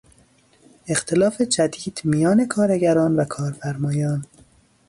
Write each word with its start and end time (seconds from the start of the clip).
اختلاف 0.87 1.41
جدید 1.41 2.01
میان 2.03 2.45
کارگران 2.47 3.15
و 3.15 3.25
کارفرمایان 3.25 4.25